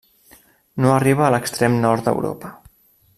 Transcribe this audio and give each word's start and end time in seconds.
No 0.85 0.93
arriba 0.93 1.27
a 1.27 1.29
l'extrem 1.35 1.79
nord 1.87 2.09
d'Europa. 2.09 2.55